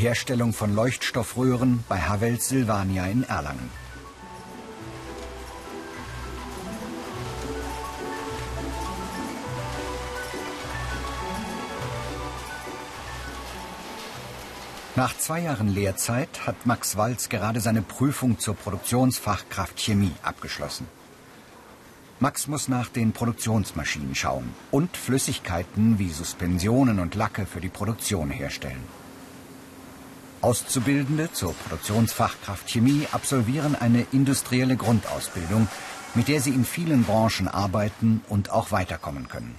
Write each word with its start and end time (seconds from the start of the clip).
Herstellung 0.00 0.54
von 0.54 0.74
Leuchtstoffröhren 0.74 1.84
bei 1.86 1.98
Havels 1.98 2.48
Silvania 2.48 3.04
in 3.06 3.22
Erlangen. 3.22 3.70
Nach 14.96 15.16
zwei 15.18 15.40
Jahren 15.40 15.68
Lehrzeit 15.68 16.46
hat 16.46 16.64
Max 16.64 16.96
Walz 16.96 17.28
gerade 17.28 17.60
seine 17.60 17.82
Prüfung 17.82 18.38
zur 18.38 18.54
Produktionsfachkraft 18.54 19.78
Chemie 19.78 20.12
abgeschlossen. 20.22 20.88
Max 22.20 22.48
muss 22.48 22.68
nach 22.68 22.88
den 22.88 23.12
Produktionsmaschinen 23.12 24.14
schauen 24.14 24.54
und 24.70 24.96
Flüssigkeiten 24.96 25.98
wie 25.98 26.10
Suspensionen 26.10 26.98
und 26.98 27.14
Lacke 27.14 27.44
für 27.46 27.60
die 27.60 27.68
Produktion 27.68 28.30
herstellen. 28.30 28.99
Auszubildende 30.42 31.30
zur 31.32 31.52
Produktionsfachkraft 31.54 32.66
Chemie 32.66 33.06
absolvieren 33.12 33.74
eine 33.74 34.06
industrielle 34.12 34.76
Grundausbildung, 34.76 35.68
mit 36.14 36.28
der 36.28 36.40
sie 36.40 36.50
in 36.50 36.64
vielen 36.64 37.04
Branchen 37.04 37.46
arbeiten 37.46 38.22
und 38.28 38.50
auch 38.50 38.72
weiterkommen 38.72 39.28
können. 39.28 39.54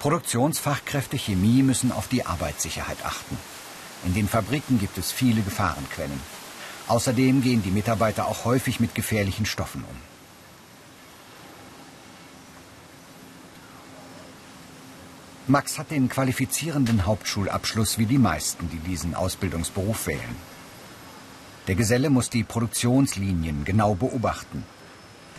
Produktionsfachkräfte 0.00 1.16
Chemie 1.16 1.62
müssen 1.62 1.92
auf 1.92 2.08
die 2.08 2.26
Arbeitssicherheit 2.26 3.04
achten. 3.04 3.38
In 4.04 4.14
den 4.14 4.28
Fabriken 4.28 4.80
gibt 4.80 4.98
es 4.98 5.12
viele 5.12 5.42
Gefahrenquellen. 5.42 6.20
Außerdem 6.88 7.40
gehen 7.40 7.62
die 7.62 7.70
Mitarbeiter 7.70 8.26
auch 8.26 8.44
häufig 8.44 8.80
mit 8.80 8.96
gefährlichen 8.96 9.46
Stoffen 9.46 9.84
um. 9.88 10.11
Max 15.48 15.76
hat 15.76 15.90
den 15.90 16.08
qualifizierenden 16.08 17.04
Hauptschulabschluss 17.04 17.98
wie 17.98 18.06
die 18.06 18.18
meisten, 18.18 18.70
die 18.70 18.78
diesen 18.78 19.16
Ausbildungsberuf 19.16 20.06
wählen. 20.06 20.36
Der 21.66 21.74
Geselle 21.74 22.10
muss 22.10 22.30
die 22.30 22.44
Produktionslinien 22.44 23.64
genau 23.64 23.94
beobachten. 23.94 24.64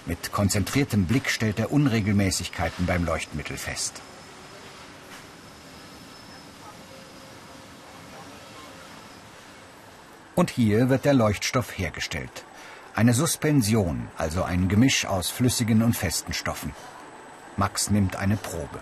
Mit 0.05 0.33
konzentriertem 0.33 1.05
Blick 1.05 1.29
stellt 1.29 1.57
er 1.57 1.71
Unregelmäßigkeiten 1.71 2.85
beim 2.85 3.05
Leuchtmittel 3.05 3.55
fest. 3.55 4.01
Und 10.35 10.49
hier 10.49 10.89
wird 10.89 11.05
der 11.05 11.13
Leuchtstoff 11.13 11.77
hergestellt. 11.77 12.43
Eine 12.93 13.13
Suspension, 13.13 14.09
also 14.17 14.43
ein 14.43 14.67
Gemisch 14.67 15.05
aus 15.05 15.29
flüssigen 15.29 15.81
und 15.81 15.95
festen 15.95 16.33
Stoffen. 16.33 16.73
Max 17.55 17.89
nimmt 17.89 18.17
eine 18.17 18.35
Probe. 18.35 18.79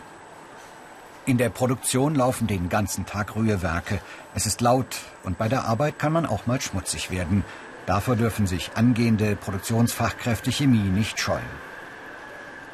In 1.25 1.37
der 1.37 1.49
Produktion 1.49 2.15
laufen 2.15 2.47
den 2.47 2.69
ganzen 2.69 3.05
Tag 3.05 3.35
Rührwerke. 3.35 3.99
Es 4.33 4.45
ist 4.45 4.61
laut 4.61 4.97
und 5.23 5.37
bei 5.37 5.47
der 5.47 5.65
Arbeit 5.65 5.99
kann 5.99 6.13
man 6.13 6.25
auch 6.25 6.47
mal 6.47 6.59
schmutzig 6.59 7.11
werden. 7.11 7.43
Davor 7.85 8.15
dürfen 8.15 8.47
sich 8.47 8.71
angehende 8.75 9.35
Produktionsfachkräfte 9.35 10.51
Chemie 10.51 10.77
nicht 10.79 11.19
scheuen. 11.19 11.43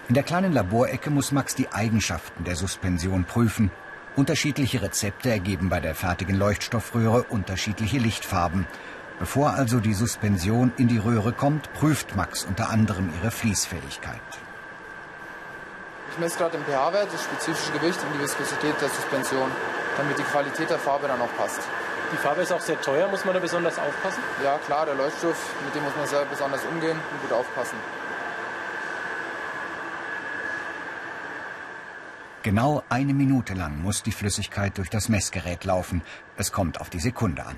In 0.08 0.14
der 0.14 0.24
kleinen 0.24 0.54
Laborecke 0.54 1.10
muss 1.10 1.32
Max 1.32 1.56
die 1.56 1.72
Eigenschaften 1.72 2.46
der 2.46 2.56
Suspension 2.56 3.26
prüfen 3.26 3.72
Unterschiedliche 4.18 4.82
Rezepte 4.82 5.30
ergeben 5.30 5.70
bei 5.70 5.80
der 5.80 5.94
fertigen 5.94 6.36
Leuchtstoffröhre 6.36 7.22
unterschiedliche 7.22 8.00
Lichtfarben. 8.00 8.66
Bevor 9.20 9.54
also 9.54 9.80
die 9.80 9.94
Suspension 9.94 10.74
in 10.78 10.88
die 10.88 10.98
Röhre 10.98 11.34
kommt, 11.34 11.72
prüft 11.74 12.16
Max 12.16 12.44
unter 12.44 12.72
anderem 12.72 13.12
ihre 13.22 13.30
Fließfähigkeit. 13.30 14.20
Ich 16.18 16.22
messe 16.22 16.40
gerade 16.40 16.58
den 16.58 16.66
pH-Wert, 16.66 17.14
das 17.14 17.24
spezifische 17.26 17.72
Gewicht 17.74 18.00
und 18.02 18.12
die 18.16 18.20
Viskosität 18.20 18.74
der 18.82 18.90
Suspension, 18.90 19.52
damit 19.98 20.18
die 20.18 20.24
Qualität 20.24 20.68
der 20.68 20.80
Farbe 20.80 21.08
dann 21.08 21.22
auch 21.22 21.30
passt. 21.38 21.60
Die 22.12 22.18
Farbe 22.18 22.42
ist 22.42 22.52
auch 22.52 22.60
sehr 22.60 22.82
teuer, 22.82 23.08
muss 23.08 23.24
man 23.24 23.36
da 23.36 23.40
besonders 23.40 23.78
aufpassen? 23.78 24.24
Ja 24.44 24.58
klar, 24.66 24.88
der 24.88 24.96
Leuchtstoff, 24.96 25.38
mit 25.64 25.76
dem 25.76 25.84
muss 25.84 25.96
man 25.96 26.08
sehr 26.08 26.26
besonders 26.26 26.66
umgehen 26.66 26.98
und 27.12 27.22
gut 27.22 27.32
aufpassen. 27.34 27.78
Genau 32.42 32.82
eine 32.90 33.14
Minute 33.14 33.54
lang 33.54 33.84
muss 33.84 34.02
die 34.02 34.12
Flüssigkeit 34.12 34.76
durch 34.80 34.90
das 34.90 35.10
Messgerät 35.10 35.66
laufen. 35.66 36.02
Es 36.36 36.52
kommt 36.52 36.82
auf 36.82 36.90
die 36.90 37.00
Sekunde 37.00 37.46
an. 37.46 37.58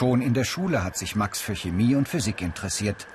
Schon 0.00 0.22
in 0.22 0.32
der 0.32 0.44
Schule 0.44 0.82
hat 0.82 0.96
sich 0.96 1.14
Max 1.14 1.42
für 1.42 1.54
Chemie 1.54 1.94
und 1.94 2.08
Physik 2.08 2.40
interessiert. 2.40 3.06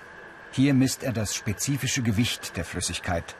Hier 0.51 0.75
misst 0.75 1.01
er 1.01 1.13
das 1.13 1.33
spezifische 1.33 2.03
Gewicht 2.03 2.55
der 2.57 2.63
Flüssigkeit. 2.63 3.35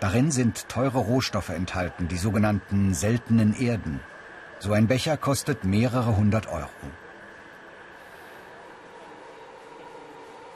Darin 0.00 0.32
sind 0.32 0.68
teure 0.68 0.98
Rohstoffe 0.98 1.50
enthalten, 1.50 2.08
die 2.08 2.16
sogenannten 2.16 2.92
seltenen 2.92 3.54
Erden. 3.54 4.00
So 4.58 4.72
ein 4.72 4.88
Becher 4.88 5.16
kostet 5.16 5.62
mehrere 5.62 6.16
hundert 6.16 6.48
Euro. 6.48 6.66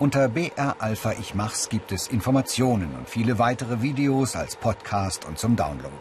Unter 0.00 0.26
BR 0.26 0.74
Alpha 0.80 1.12
Ich 1.12 1.36
Mach's 1.36 1.68
gibt 1.68 1.92
es 1.92 2.08
Informationen 2.08 2.96
und 2.96 3.08
viele 3.08 3.38
weitere 3.38 3.80
Videos 3.80 4.34
als 4.34 4.56
Podcast 4.56 5.24
und 5.24 5.38
zum 5.38 5.54
Download. 5.54 5.94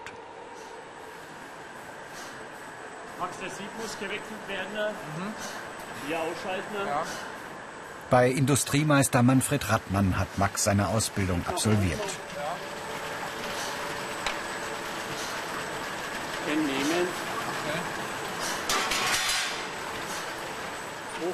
Max, 3.20 3.38
der 3.38 3.52
Sieb 3.52 3.70
muss 3.80 3.96
gewechselt 4.00 4.48
werden. 4.48 4.96
Mhm. 5.20 5.73
Hier 6.08 6.20
ausschalten. 6.20 6.88
Ja. 6.88 7.04
Bei 8.10 8.30
Industriemeister 8.30 9.24
Manfred 9.24 9.70
Rattmann 9.70 10.20
hat 10.20 10.38
Max 10.38 10.66
seine 10.66 10.90
Ausbildung 10.90 11.42
absolviert. 11.48 12.00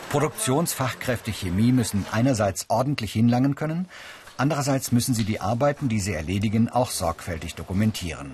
Produktionsfachkräfte 0.09 1.31
Chemie 1.31 1.71
müssen 1.71 2.05
einerseits 2.11 2.65
ordentlich 2.69 3.11
hinlangen 3.13 3.55
können, 3.55 3.89
andererseits 4.37 4.91
müssen 4.91 5.13
sie 5.13 5.23
die 5.23 5.41
Arbeiten, 5.41 5.89
die 5.89 5.99
sie 5.99 6.13
erledigen, 6.13 6.69
auch 6.69 6.91
sorgfältig 6.91 7.55
dokumentieren. 7.55 8.33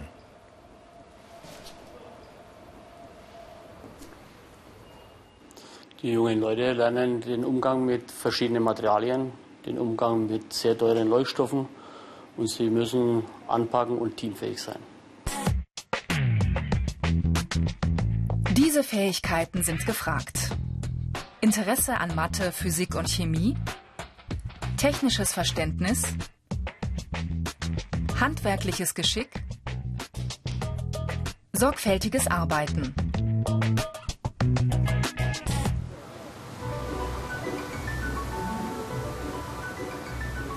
Die 6.06 6.12
jungen 6.12 6.40
Leute 6.40 6.74
lernen 6.74 7.20
den 7.20 7.44
Umgang 7.44 7.84
mit 7.84 8.12
verschiedenen 8.12 8.62
Materialien, 8.62 9.32
den 9.66 9.80
Umgang 9.80 10.28
mit 10.28 10.54
sehr 10.54 10.78
teuren 10.78 11.10
Leuchtstoffen 11.10 11.68
und 12.38 12.48
sie 12.48 12.70
müssen 12.70 13.24
anpacken 13.48 13.98
und 13.98 14.16
teamfähig 14.16 14.62
sein. 14.62 14.78
Diese 18.52 18.84
Fähigkeiten 18.84 19.64
sind 19.64 19.84
gefragt. 19.88 20.52
Interesse 21.42 22.00
an 22.00 22.14
Mathe, 22.14 22.52
Physik 22.52 22.94
und 22.94 23.10
Chemie, 23.10 23.56
technisches 24.78 25.34
Verständnis, 25.34 26.04
handwerkliches 28.20 28.94
Geschick, 28.94 29.42
sorgfältiges 31.52 32.28
Arbeiten. 32.28 32.94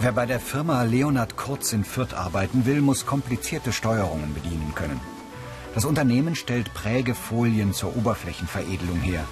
Wer 0.00 0.12
bei 0.12 0.27
der 0.27 0.39
Firma 0.39 0.85
Leonhard 0.85 1.37
Kurz 1.37 1.73
in 1.73 1.83
Fürth 1.83 2.15
arbeiten 2.15 2.67
will, 2.67 2.81
muss 2.83 3.05
komplizierte 3.05 3.73
Steuerungen 3.73 4.33
bedienen 4.33 4.73
können. 4.77 5.00
Das 5.75 5.85
Unternehmen 5.85 6.37
stellt 6.37 6.73
Prägefolien 6.73 7.73
zur 7.73 7.97
Oberflächenveredelung 7.97 9.00
her. 9.00 9.25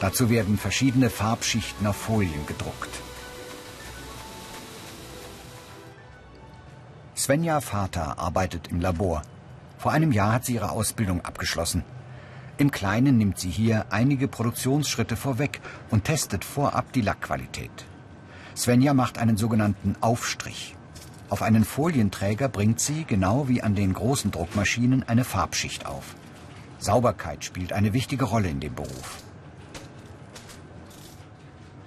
Dazu 0.00 0.30
werden 0.30 0.56
verschiedene 0.56 1.10
Farbschichten 1.10 1.86
auf 1.86 1.96
Folien 1.96 2.46
gedruckt. 2.46 2.88
Svenja 7.14 7.60
Vater 7.60 8.18
arbeitet 8.18 8.68
im 8.68 8.80
Labor. 8.80 9.22
Vor 9.76 9.92
einem 9.92 10.12
Jahr 10.12 10.32
hat 10.32 10.46
sie 10.46 10.54
ihre 10.54 10.70
Ausbildung 10.70 11.22
abgeschlossen. 11.26 11.84
Im 12.56 12.70
Kleinen 12.70 13.18
nimmt 13.18 13.38
sie 13.38 13.50
hier 13.50 13.84
einige 13.90 14.28
Produktionsschritte 14.28 15.16
vorweg 15.16 15.60
und 15.90 16.04
testet 16.04 16.42
vorab 16.42 16.90
die 16.94 17.02
Lackqualität. 17.02 17.84
Svenja 18.56 18.94
macht 18.94 19.18
einen 19.18 19.36
sogenannten 19.36 19.96
Aufstrich. 20.00 20.74
Auf 21.28 21.42
einen 21.42 21.64
Folienträger 21.64 22.48
bringt 22.48 22.80
sie, 22.80 23.04
genau 23.04 23.48
wie 23.48 23.62
an 23.62 23.74
den 23.74 23.92
großen 23.92 24.30
Druckmaschinen, 24.30 25.02
eine 25.06 25.24
Farbschicht 25.24 25.84
auf. 25.84 26.14
Sauberkeit 26.78 27.44
spielt 27.44 27.72
eine 27.72 27.92
wichtige 27.92 28.24
Rolle 28.24 28.48
in 28.48 28.60
dem 28.60 28.74
Beruf. 28.74 29.22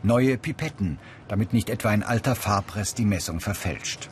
Neue 0.03 0.37
Pipetten, 0.37 0.99
damit 1.27 1.53
nicht 1.53 1.69
etwa 1.69 1.89
ein 1.89 2.03
alter 2.03 2.35
Farbrest 2.35 2.97
die 2.99 3.05
Messung 3.05 3.39
verfälscht. 3.39 4.09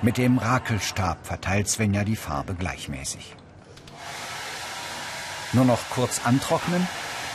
Mit 0.00 0.16
dem 0.16 0.38
Rakelstab 0.38 1.26
verteilt 1.26 1.68
Svenja 1.68 2.04
die 2.04 2.16
Farbe 2.16 2.54
gleichmäßig. 2.54 3.36
Nur 5.52 5.64
noch 5.64 5.88
kurz 5.90 6.20
antrocknen 6.24 6.86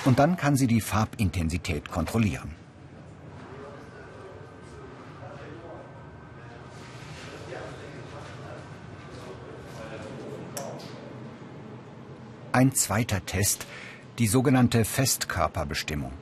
und 0.06 0.19
dann 0.19 0.38
kann 0.38 0.56
sie 0.56 0.68
die 0.68 0.81
Farbintensität 0.81 1.89
kontrollieren. 1.89 2.56
Ein 12.51 12.75
zweiter 12.75 13.25
Test, 13.25 13.65
die 14.19 14.27
sogenannte 14.27 14.86
Festkörperbestimmung. 14.86 16.13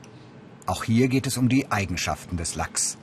Auch 0.66 0.86
hier 0.86 1.10
geht 1.10 1.28
es 1.28 1.36
um 1.36 1.50
die 1.50 1.70
Eigenschaften 1.72 2.38
des 2.38 2.56
Lachs. 2.56 2.98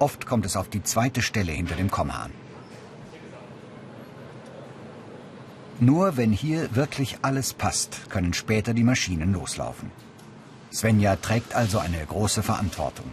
Oft 0.00 0.26
kommt 0.26 0.46
es 0.46 0.56
auf 0.56 0.68
die 0.68 0.82
zweite 0.82 1.22
Stelle 1.22 1.52
hinter 1.52 1.76
dem 1.76 1.92
Komma 1.92 2.24
an. 2.24 2.45
Nur 5.78 6.16
wenn 6.16 6.32
hier 6.32 6.74
wirklich 6.74 7.18
alles 7.20 7.52
passt, 7.52 8.08
können 8.08 8.32
später 8.32 8.72
die 8.72 8.84
Maschinen 8.84 9.34
loslaufen. 9.34 9.90
Svenja 10.72 11.16
trägt 11.16 11.54
also 11.54 11.78
eine 11.78 12.04
große 12.04 12.42
Verantwortung. 12.42 13.06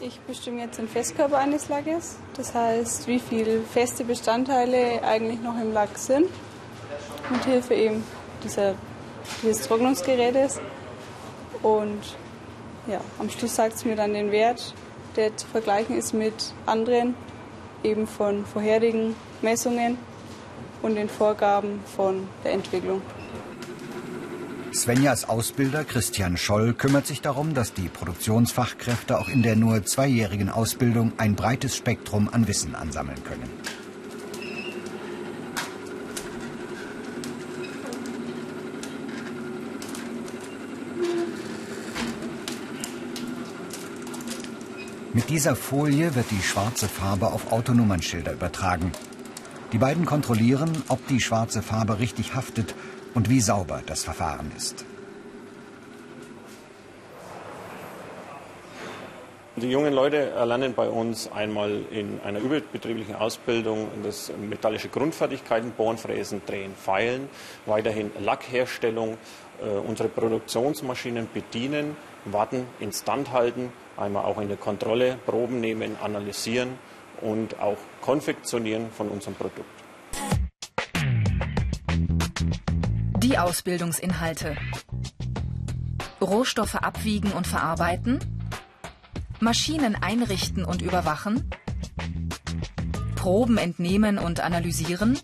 Ich 0.00 0.18
bestimme 0.20 0.60
jetzt 0.60 0.78
den 0.78 0.88
Festkörper 0.88 1.38
eines 1.38 1.68
Lackes, 1.68 2.16
das 2.36 2.54
heißt, 2.54 3.06
wie 3.08 3.18
viele 3.18 3.62
feste 3.62 4.04
Bestandteile 4.04 5.02
eigentlich 5.02 5.40
noch 5.40 5.60
im 5.60 5.72
Lack 5.72 5.96
sind 5.96 6.28
mit 7.30 7.44
Hilfe 7.44 7.74
eben 7.74 8.04
dieser, 8.44 8.74
dieses 9.42 9.66
Trocknungsgerätes. 9.66 10.60
Und 11.62 12.16
ja, 12.86 13.00
am 13.18 13.28
Schluss 13.30 13.54
sagt 13.54 13.74
es 13.74 13.84
mir 13.84 13.96
dann 13.96 14.14
den 14.14 14.30
Wert, 14.30 14.74
der 15.16 15.36
zu 15.36 15.46
vergleichen 15.46 15.96
ist 15.96 16.14
mit 16.14 16.52
anderen, 16.66 17.14
eben 17.82 18.06
von 18.06 18.46
vorherigen 18.46 19.14
Messungen 19.42 19.98
und 20.82 20.94
den 20.94 21.08
Vorgaben 21.08 21.80
von 21.96 22.28
der 22.44 22.52
Entwicklung. 22.52 23.02
Svenjas 24.72 25.28
Ausbilder 25.28 25.82
Christian 25.84 26.36
Scholl 26.36 26.74
kümmert 26.74 27.06
sich 27.06 27.20
darum, 27.20 27.54
dass 27.54 27.72
die 27.72 27.88
Produktionsfachkräfte 27.88 29.18
auch 29.18 29.28
in 29.28 29.42
der 29.42 29.56
nur 29.56 29.84
zweijährigen 29.84 30.50
Ausbildung 30.50 31.12
ein 31.16 31.34
breites 31.34 31.74
Spektrum 31.74 32.28
an 32.30 32.46
Wissen 32.46 32.74
ansammeln 32.74 33.22
können. 33.24 33.50
Mit 45.14 45.30
dieser 45.30 45.56
Folie 45.56 46.14
wird 46.14 46.30
die 46.30 46.42
schwarze 46.42 46.86
Farbe 46.86 47.32
auf 47.32 47.50
Autonummernschilder 47.50 48.34
übertragen. 48.34 48.92
Die 49.72 49.78
beiden 49.78 50.06
kontrollieren, 50.06 50.70
ob 50.88 51.06
die 51.08 51.20
schwarze 51.20 51.60
Farbe 51.60 51.98
richtig 51.98 52.34
haftet 52.34 52.74
und 53.12 53.28
wie 53.28 53.40
sauber 53.40 53.82
das 53.84 54.02
Verfahren 54.02 54.50
ist. 54.56 54.86
Die 59.56 59.70
jungen 59.70 59.92
Leute 59.92 60.30
erlernen 60.30 60.72
bei 60.72 60.88
uns 60.88 61.30
einmal 61.32 61.82
in 61.90 62.20
einer 62.24 62.38
überbetrieblichen 62.38 63.16
Ausbildung 63.16 63.88
das 64.04 64.32
metallische 64.40 64.88
Grundfertigkeiten, 64.88 65.72
Bohren, 65.72 65.98
Fräsen, 65.98 66.40
Drehen, 66.46 66.74
Feilen, 66.74 67.28
weiterhin 67.66 68.12
Lackherstellung, 68.20 69.18
äh, 69.60 69.68
unsere 69.68 70.08
Produktionsmaschinen 70.08 71.28
bedienen, 71.34 71.96
warten, 72.24 72.66
instand 72.78 73.32
halten, 73.32 73.72
einmal 73.96 74.24
auch 74.24 74.40
in 74.40 74.48
der 74.48 74.58
Kontrolle 74.58 75.18
Proben 75.26 75.60
nehmen, 75.60 75.96
analysieren 76.00 76.78
und 77.20 77.58
auch 77.60 77.78
konfektionieren 78.08 78.90
von 78.90 79.10
unserem 79.10 79.34
Produkt. 79.34 79.68
Die 83.18 83.36
Ausbildungsinhalte. 83.36 84.56
Rohstoffe 86.18 86.76
abwiegen 86.76 87.32
und 87.32 87.46
verarbeiten. 87.46 88.18
Maschinen 89.40 89.94
einrichten 89.94 90.64
und 90.64 90.80
überwachen. 90.80 91.50
Proben 93.14 93.58
entnehmen 93.58 94.16
und 94.16 94.40
analysieren. 94.40 95.18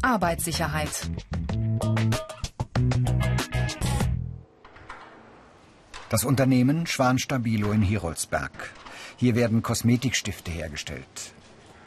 Arbeitssicherheit. 0.00 1.10
Das 6.08 6.22
Unternehmen 6.22 6.86
Schwanstabilo 6.86 7.72
in 7.72 7.82
Hirolsberg. 7.82 8.70
Hier 9.16 9.34
werden 9.34 9.64
Kosmetikstifte 9.64 10.52
hergestellt. 10.52 11.34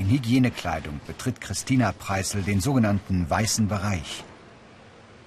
In 0.02 0.10
Hygienekleidung 0.10 1.00
betritt 1.06 1.42
Christina 1.42 1.92
Preisel 1.92 2.42
den 2.42 2.60
sogenannten 2.60 3.30
weißen 3.30 3.68
Bereich. 3.68 4.24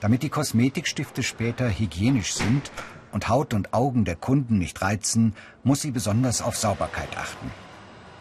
Damit 0.01 0.25
die 0.25 0.29
Kosmetikstifte 0.29 1.23
später 1.23 1.71
hygienisch 1.71 2.35
sind 2.35 2.73
und 3.13 3.29
Haut 3.29 3.55
und 3.55 3.73
Augen 3.73 4.05
der 4.05 4.17
Kunden 4.17 4.59
nicht 4.59 4.83
reizen, 4.83 5.37
muss 5.63 5.83
sie 5.83 5.93
besonders 5.93 6.43
auf 6.43 6.57
Sauberkeit 6.57 7.17
achten. 7.17 7.53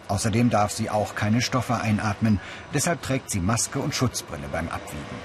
Außerdem 0.09 0.51
darf 0.51 0.71
sie 0.71 0.91
auch 0.91 1.15
keine 1.15 1.41
Stoffe 1.41 1.81
einatmen, 1.81 2.39
deshalb 2.71 3.01
trägt 3.01 3.31
sie 3.31 3.39
Maske 3.39 3.79
und 3.79 3.95
Schutzbrille 3.95 4.47
beim 4.51 4.69
Abwiegen. 4.69 5.17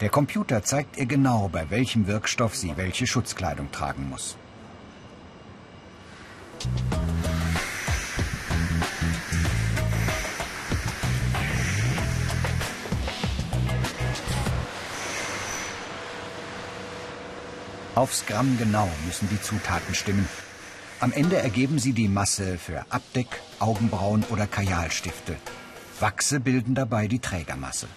Der 0.00 0.10
Computer 0.10 0.62
zeigt 0.62 0.96
ihr 0.96 1.06
genau, 1.06 1.48
bei 1.48 1.70
welchem 1.70 2.06
Wirkstoff 2.06 2.54
sie 2.54 2.76
welche 2.76 3.08
Schutzkleidung 3.08 3.72
tragen 3.72 4.08
muss. 4.08 4.36
Aufs 17.94 18.24
Gramm 18.24 18.56
genau 18.58 18.88
müssen 19.06 19.28
die 19.28 19.40
Zutaten 19.40 19.94
stimmen. 19.94 20.26
Am 21.00 21.12
Ende 21.12 21.36
ergeben 21.36 21.78
sie 21.78 21.92
die 21.92 22.08
Masse 22.08 22.56
für 22.56 22.86
Abdeck, 22.88 23.28
Augenbrauen 23.58 24.24
oder 24.30 24.46
Kajalstifte. 24.46 25.36
Wachse 26.00 26.40
bilden 26.40 26.74
dabei 26.74 27.06
die 27.06 27.18
Trägermasse. 27.18 27.88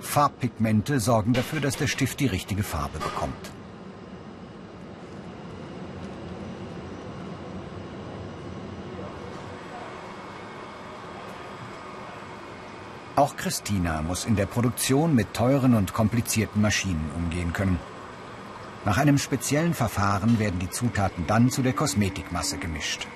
Farbpigmente 0.00 1.00
sorgen 1.00 1.32
dafür, 1.32 1.60
dass 1.60 1.76
der 1.76 1.86
Stift 1.88 2.20
die 2.20 2.26
richtige 2.26 2.62
Farbe 2.62 2.98
bekommt. 2.98 3.59
Auch 13.20 13.36
Christina 13.36 14.00
muss 14.00 14.24
in 14.24 14.34
der 14.34 14.46
Produktion 14.46 15.14
mit 15.14 15.34
teuren 15.34 15.74
und 15.74 15.92
komplizierten 15.92 16.62
Maschinen 16.62 17.10
umgehen 17.14 17.52
können. 17.52 17.78
Nach 18.86 18.96
einem 18.96 19.18
speziellen 19.18 19.74
Verfahren 19.74 20.38
werden 20.38 20.58
die 20.58 20.70
Zutaten 20.70 21.26
dann 21.26 21.50
zu 21.50 21.60
der 21.60 21.74
Kosmetikmasse 21.74 22.56
gemischt. 22.56 23.06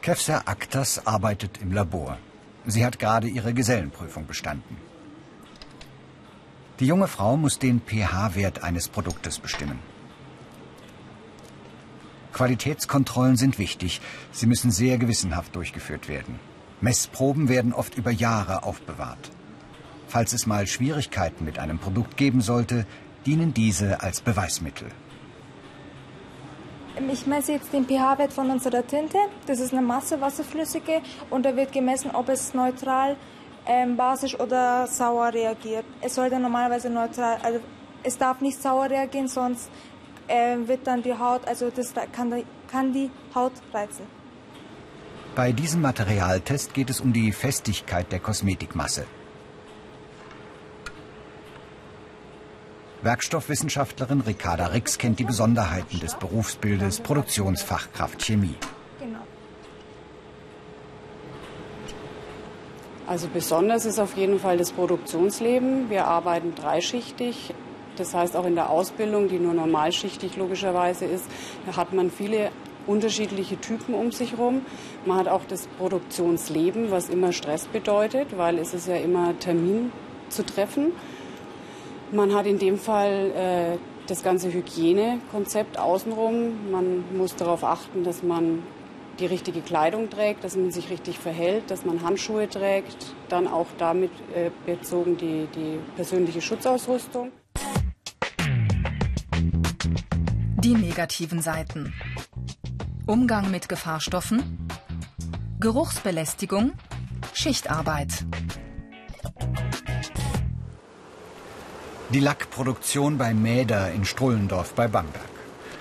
Kefser 0.00 0.46
Aktas 0.46 1.04
arbeitet 1.04 1.60
im 1.60 1.72
Labor. 1.72 2.18
Sie 2.66 2.86
hat 2.86 3.00
gerade 3.00 3.26
ihre 3.26 3.52
Gesellenprüfung 3.52 4.28
bestanden. 4.28 4.93
Die 6.80 6.86
junge 6.86 7.06
Frau 7.06 7.36
muss 7.36 7.60
den 7.60 7.80
pH-Wert 7.80 8.64
eines 8.64 8.88
Produktes 8.88 9.38
bestimmen. 9.38 9.78
Qualitätskontrollen 12.32 13.36
sind 13.36 13.60
wichtig. 13.60 14.00
Sie 14.32 14.46
müssen 14.46 14.72
sehr 14.72 14.98
gewissenhaft 14.98 15.54
durchgeführt 15.54 16.08
werden. 16.08 16.40
Messproben 16.80 17.48
werden 17.48 17.72
oft 17.72 17.96
über 17.96 18.10
Jahre 18.10 18.64
aufbewahrt. 18.64 19.30
Falls 20.08 20.32
es 20.32 20.46
mal 20.46 20.66
Schwierigkeiten 20.66 21.44
mit 21.44 21.60
einem 21.60 21.78
Produkt 21.78 22.16
geben 22.16 22.40
sollte, 22.40 22.86
dienen 23.24 23.54
diese 23.54 24.02
als 24.02 24.20
Beweismittel. 24.20 24.88
Ich 27.12 27.26
messe 27.26 27.52
jetzt 27.52 27.72
den 27.72 27.86
pH-Wert 27.86 28.32
von 28.32 28.50
unserer 28.50 28.84
Tinte. 28.84 29.18
Das 29.46 29.60
ist 29.60 29.72
eine 29.72 29.82
Masse 29.82 30.20
wasserflüssige 30.20 31.02
und 31.30 31.44
da 31.44 31.54
wird 31.54 31.72
gemessen, 31.72 32.10
ob 32.10 32.28
es 32.28 32.52
neutral 32.52 33.12
ist 33.12 33.43
ähm, 33.66 33.96
basisch 33.96 34.38
oder 34.38 34.86
sauer 34.86 35.32
reagiert. 35.32 35.84
Es 36.00 36.14
sollte 36.14 36.38
normalerweise 36.38 36.90
neutral, 36.90 37.38
also 37.42 37.60
es 38.02 38.18
darf 38.18 38.40
nicht 38.40 38.60
sauer 38.60 38.90
reagieren, 38.90 39.28
sonst 39.28 39.70
äh, 40.28 40.56
wird 40.66 40.86
dann 40.86 41.02
die 41.02 41.16
Haut, 41.16 41.46
also 41.46 41.70
das 41.70 41.92
kann 42.12 42.30
die, 42.30 42.44
kann 42.70 42.92
die 42.92 43.10
Haut 43.34 43.52
reizen. 43.72 44.06
Bei 45.34 45.50
diesem 45.52 45.80
Materialtest 45.80 46.74
geht 46.74 46.90
es 46.90 47.00
um 47.00 47.12
die 47.12 47.32
Festigkeit 47.32 48.12
der 48.12 48.20
Kosmetikmasse. 48.20 49.04
Werkstoffwissenschaftlerin 53.02 54.22
Ricarda 54.22 54.66
Rix 54.68 54.96
kennt 54.96 55.18
die 55.18 55.24
Besonderheiten 55.24 56.00
des 56.00 56.14
Berufsbildes 56.14 57.00
Produktionsfachkraft 57.00 58.22
Chemie. 58.22 58.54
Genau. 58.98 59.18
Also 63.06 63.28
besonders 63.32 63.84
ist 63.84 63.98
auf 63.98 64.16
jeden 64.16 64.38
Fall 64.38 64.56
das 64.56 64.72
Produktionsleben. 64.72 65.90
Wir 65.90 66.06
arbeiten 66.06 66.54
dreischichtig. 66.54 67.52
Das 67.96 68.14
heißt, 68.14 68.34
auch 68.34 68.46
in 68.46 68.54
der 68.54 68.70
Ausbildung, 68.70 69.28
die 69.28 69.38
nur 69.38 69.52
normalschichtig 69.52 70.36
logischerweise 70.36 71.04
ist, 71.04 71.26
hat 71.76 71.92
man 71.92 72.10
viele 72.10 72.50
unterschiedliche 72.86 73.60
Typen 73.60 73.94
um 73.94 74.10
sich 74.10 74.32
herum. 74.32 74.62
Man 75.04 75.18
hat 75.18 75.28
auch 75.28 75.42
das 75.46 75.66
Produktionsleben, 75.78 76.90
was 76.90 77.08
immer 77.08 77.32
Stress 77.32 77.66
bedeutet, 77.66 78.36
weil 78.36 78.58
es 78.58 78.74
ist 78.74 78.88
ja 78.88 78.96
immer 78.96 79.38
Termin 79.38 79.92
zu 80.28 80.44
treffen. 80.44 80.92
Man 82.10 82.34
hat 82.34 82.46
in 82.46 82.58
dem 82.58 82.78
Fall 82.78 83.30
äh, 83.34 83.78
das 84.06 84.22
ganze 84.22 84.52
Hygienekonzept 84.52 85.78
außenrum. 85.78 86.70
Man 86.70 87.04
muss 87.16 87.36
darauf 87.36 87.64
achten, 87.64 88.04
dass 88.04 88.22
man 88.22 88.62
die 89.18 89.26
richtige 89.26 89.60
Kleidung 89.60 90.10
trägt, 90.10 90.44
dass 90.44 90.56
man 90.56 90.70
sich 90.70 90.90
richtig 90.90 91.18
verhält, 91.18 91.70
dass 91.70 91.84
man 91.84 92.02
Handschuhe 92.02 92.48
trägt, 92.48 93.14
dann 93.28 93.46
auch 93.46 93.66
damit 93.78 94.10
äh, 94.34 94.50
bezogen 94.66 95.16
die, 95.16 95.46
die 95.54 95.78
persönliche 95.96 96.40
Schutzausrüstung. 96.40 97.30
Die 100.58 100.74
negativen 100.74 101.40
Seiten. 101.42 101.92
Umgang 103.06 103.50
mit 103.50 103.68
Gefahrstoffen, 103.68 104.68
Geruchsbelästigung, 105.60 106.72
Schichtarbeit. 107.34 108.24
Die 112.10 112.20
Lackproduktion 112.20 113.18
bei 113.18 113.34
Mäder 113.34 113.92
in 113.92 114.04
Strullendorf 114.04 114.74
bei 114.74 114.88
Bamberg. 114.88 115.28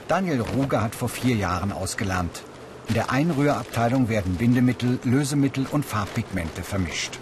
Daniel 0.08 0.42
Ruge 0.42 0.82
hat 0.82 0.96
vor 0.96 1.10
vier 1.10 1.36
Jahren 1.36 1.72
ausgelernt. 1.72 2.44
In 2.88 2.96
der 2.96 3.12
Einrührabteilung 3.12 4.10
werden 4.10 4.36
Bindemittel, 4.36 5.00
Lösemittel 5.04 5.66
und 5.72 5.86
Farbpigmente 5.86 6.63
vermischt. 6.63 7.18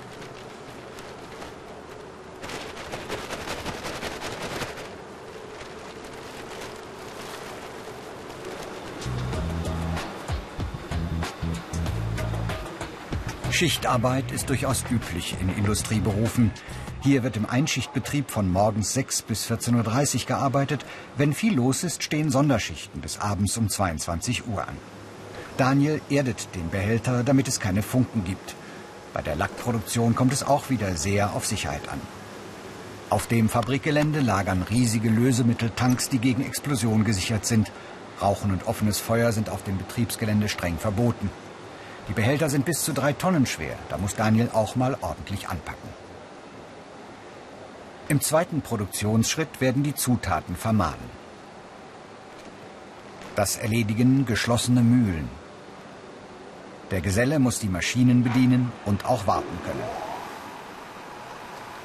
Schichtarbeit 13.62 14.32
ist 14.32 14.50
durchaus 14.50 14.84
üblich 14.90 15.36
in 15.40 15.56
Industrieberufen. 15.56 16.50
Hier 17.02 17.22
wird 17.22 17.38
im 17.38 17.46
Einschichtbetrieb 17.46 18.32
von 18.32 18.50
morgens 18.50 18.94
6 18.94 19.22
bis 19.22 19.46
14.30 19.52 20.22
Uhr 20.22 20.26
gearbeitet. 20.26 20.84
Wenn 21.16 21.34
viel 21.34 21.54
los 21.54 21.84
ist, 21.84 22.02
stehen 22.02 22.32
Sonderschichten 22.32 23.02
bis 23.02 23.20
abends 23.20 23.56
um 23.58 23.70
22 23.70 24.48
Uhr 24.48 24.68
an. 24.68 24.76
Daniel 25.62 26.02
erdet 26.10 26.56
den 26.56 26.72
Behälter, 26.72 27.24
damit 27.24 27.48
es 27.48 27.60
keine 27.60 27.84
Funken 27.84 28.24
gibt. 28.24 28.56
Bei 29.14 29.22
der 29.22 29.36
Lackproduktion 29.36 30.16
kommt 30.16 30.34
es 30.34 30.42
auch 30.42 30.72
wieder 30.72 30.96
sehr 30.96 31.36
auf 31.36 31.46
Sicherheit 31.46 31.88
an. 31.88 32.02
Auf 33.12 33.28
dem 33.28 33.48
Fabrikgelände 33.48 34.22
lagern 34.22 34.64
riesige 34.68 35.12
Lösemitteltanks, 35.12 36.10
die 36.10 36.18
gegen 36.18 36.44
Explosion 36.44 37.04
gesichert 37.04 37.46
sind. 37.46 37.72
Rauchen 38.20 38.50
und 38.50 38.66
offenes 38.66 38.98
Feuer 38.98 39.34
sind 39.34 39.52
auf 39.52 39.64
dem 39.64 39.78
Betriebsgelände 39.78 40.50
streng 40.50 40.80
verboten. 40.80 41.30
Die 42.10 42.14
Behälter 42.14 42.50
sind 42.50 42.66
bis 42.66 42.82
zu 42.82 42.92
drei 42.92 43.14
Tonnen 43.14 43.46
schwer. 43.46 43.76
Da 43.90 44.00
muss 44.00 44.16
Daniel 44.16 44.50
auch 44.54 44.76
mal 44.76 44.98
ordentlich 45.02 45.48
anpacken. 45.48 45.90
Im 48.08 48.20
zweiten 48.20 48.64
Produktionsschritt 48.64 49.62
werden 49.62 49.84
die 49.84 49.94
Zutaten 49.94 50.56
vermahlen. 50.56 51.12
Das 53.36 53.58
erledigen 53.58 54.26
geschlossene 54.26 54.82
Mühlen. 54.82 55.41
Der 56.92 57.02
Geselle 57.02 57.40
muss 57.40 57.60
die 57.60 57.70
Maschinen 57.70 58.24
bedienen 58.24 58.72
und 58.86 59.06
auch 59.06 59.26
warten 59.26 59.58
können. 59.66 59.84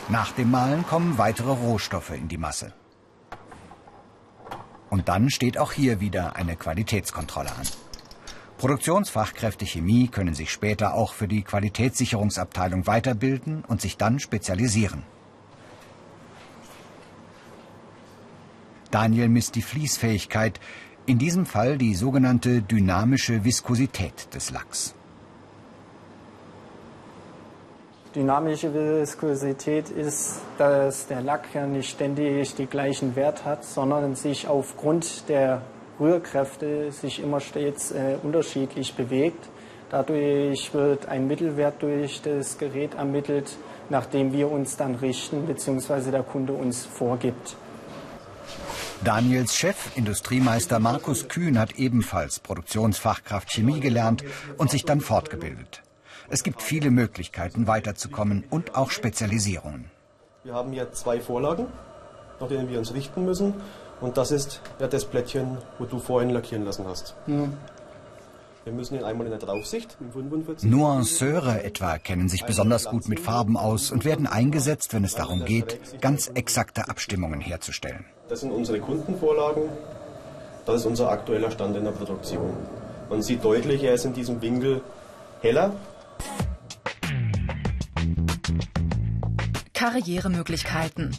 Nach 0.08 0.32
dem 0.32 0.50
Mahlen 0.50 0.84
kommen 0.84 1.16
weitere 1.16 1.52
Rohstoffe 1.52 2.10
in 2.10 2.28
die 2.28 2.38
Masse. 2.38 2.72
Und 4.90 5.08
dann 5.08 5.30
steht 5.30 5.58
auch 5.58 5.72
hier 5.72 6.00
wieder 6.00 6.36
eine 6.36 6.56
Qualitätskontrolle 6.56 7.50
an. 7.50 7.66
Produktionsfachkräfte 8.58 9.64
Chemie 9.64 10.08
können 10.08 10.34
sich 10.34 10.50
später 10.50 10.94
auch 10.94 11.12
für 11.12 11.28
die 11.28 11.42
Qualitätssicherungsabteilung 11.42 12.86
weiterbilden 12.86 13.64
und 13.64 13.80
sich 13.80 13.96
dann 13.96 14.18
spezialisieren. 14.18 15.02
Daniel 18.90 19.28
misst 19.28 19.54
die 19.56 19.62
Fließfähigkeit, 19.62 20.58
in 21.04 21.18
diesem 21.18 21.46
Fall 21.46 21.78
die 21.78 21.94
sogenannte 21.94 22.62
dynamische 22.62 23.44
Viskosität 23.44 24.34
des 24.34 24.50
Lacks. 24.50 24.95
Dynamische 28.16 28.72
Viskosität 28.72 29.90
ist, 29.90 30.40
dass 30.56 31.06
der 31.06 31.20
Lack 31.20 31.48
ja 31.52 31.66
nicht 31.66 31.90
ständig 31.90 32.54
den 32.54 32.70
gleichen 32.70 33.14
Wert 33.14 33.44
hat, 33.44 33.62
sondern 33.62 34.14
sich 34.14 34.48
aufgrund 34.48 35.28
der 35.28 35.60
Rührkräfte 36.00 36.90
sich 36.92 37.22
immer 37.22 37.40
stets 37.40 37.92
äh, 37.92 38.16
unterschiedlich 38.22 38.94
bewegt. 38.94 39.46
Dadurch 39.90 40.72
wird 40.72 41.06
ein 41.06 41.26
Mittelwert 41.26 41.82
durch 41.82 42.22
das 42.22 42.56
Gerät 42.56 42.94
ermittelt, 42.94 43.54
nach 43.90 44.06
dem 44.06 44.32
wir 44.32 44.50
uns 44.50 44.78
dann 44.78 44.94
richten 44.94 45.46
bzw. 45.46 46.10
der 46.10 46.22
Kunde 46.22 46.54
uns 46.54 46.86
vorgibt. 46.86 47.54
Daniels 49.04 49.54
Chef, 49.54 49.94
Industriemeister 49.94 50.78
Markus 50.78 51.28
Kühn, 51.28 51.58
hat 51.58 51.78
ebenfalls 51.78 52.40
Produktionsfachkraft 52.40 53.50
Chemie 53.50 53.80
gelernt 53.80 54.24
und 54.56 54.70
sich 54.70 54.86
dann 54.86 55.02
fortgebildet. 55.02 55.82
Es 56.28 56.42
gibt 56.42 56.62
viele 56.62 56.90
Möglichkeiten 56.90 57.66
weiterzukommen 57.66 58.44
und 58.50 58.74
auch 58.74 58.90
Spezialisierungen. 58.90 59.90
Wir 60.44 60.54
haben 60.54 60.72
hier 60.72 60.92
zwei 60.92 61.20
Vorlagen, 61.20 61.66
nach 62.40 62.48
denen 62.48 62.68
wir 62.68 62.78
uns 62.78 62.94
richten 62.94 63.24
müssen. 63.24 63.54
Und 64.00 64.16
das 64.16 64.30
ist 64.30 64.60
ja 64.78 64.86
das 64.88 65.04
Plättchen, 65.04 65.58
wo 65.78 65.84
du 65.84 65.98
vorhin 65.98 66.30
lackieren 66.30 66.64
lassen 66.64 66.86
hast. 66.86 67.14
Ja. 67.26 67.48
Wir 68.64 68.72
müssen 68.72 68.96
ihn 68.96 69.04
einmal 69.04 69.26
in 69.26 69.30
der 69.30 69.38
Draufsicht. 69.38 69.96
Nuanceure 70.62 71.62
etwa 71.62 71.98
kennen 71.98 72.28
sich 72.28 72.44
besonders 72.44 72.86
gut 72.86 73.08
mit 73.08 73.20
Farben 73.20 73.56
aus 73.56 73.92
und 73.92 74.04
werden 74.04 74.26
eingesetzt, 74.26 74.92
wenn 74.92 75.04
es 75.04 75.14
darum 75.14 75.44
geht, 75.44 76.00
ganz 76.00 76.26
exakte 76.34 76.88
Abstimmungen 76.88 77.40
herzustellen. 77.40 78.04
Das 78.28 78.40
sind 78.40 78.50
unsere 78.50 78.80
Kundenvorlagen. 78.80 79.68
Das 80.66 80.80
ist 80.80 80.86
unser 80.86 81.10
aktueller 81.10 81.52
Stand 81.52 81.76
in 81.76 81.84
der 81.84 81.92
Produktion. 81.92 82.54
Man 83.08 83.22
sieht 83.22 83.44
deutlich, 83.44 83.84
er 83.84 83.94
ist 83.94 84.04
in 84.04 84.14
diesem 84.14 84.42
Winkel 84.42 84.80
heller. 85.42 85.72
Karrieremöglichkeiten. 89.72 91.16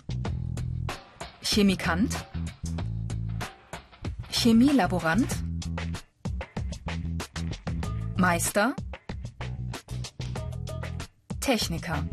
Chemikant, 1.41 2.13
Chemielaborant, 4.29 5.27
Meister, 8.17 8.75
Techniker. 11.39 12.03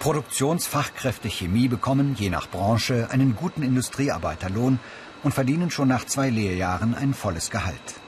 Produktionsfachkräfte 0.00 1.28
Chemie 1.28 1.68
bekommen 1.68 2.16
je 2.18 2.30
nach 2.30 2.48
Branche 2.48 3.08
einen 3.10 3.36
guten 3.36 3.62
Industriearbeiterlohn 3.62 4.78
und 5.22 5.34
verdienen 5.34 5.70
schon 5.70 5.88
nach 5.88 6.06
zwei 6.06 6.30
Lehrjahren 6.30 6.94
ein 6.94 7.12
volles 7.12 7.50
Gehalt. 7.50 8.00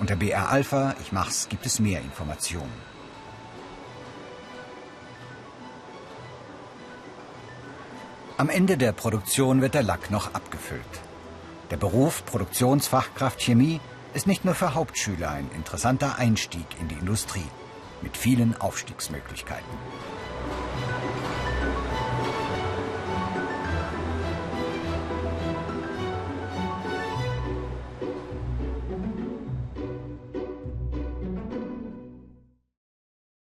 Unter 0.00 0.14
BR 0.14 0.48
Alpha, 0.48 0.94
ich 1.00 1.10
mach's, 1.10 1.48
gibt 1.48 1.66
es 1.66 1.80
mehr 1.80 2.00
Informationen. 2.00 2.72
Am 8.36 8.48
Ende 8.48 8.76
der 8.76 8.92
Produktion 8.92 9.60
wird 9.60 9.74
der 9.74 9.82
Lack 9.82 10.12
noch 10.12 10.34
abgefüllt. 10.34 10.82
Der 11.72 11.76
Beruf 11.76 12.24
Produktionsfachkraft 12.24 13.40
Chemie 13.40 13.80
ist 14.14 14.28
nicht 14.28 14.44
nur 14.44 14.54
für 14.54 14.74
Hauptschüler 14.74 15.30
ein 15.30 15.50
interessanter 15.56 16.16
Einstieg 16.16 16.66
in 16.80 16.86
die 16.86 16.94
Industrie 16.94 17.50
mit 18.00 18.16
vielen 18.16 18.58
Aufstiegsmöglichkeiten. 18.60 19.78